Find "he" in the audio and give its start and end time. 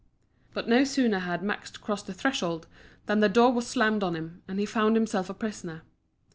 4.59-4.65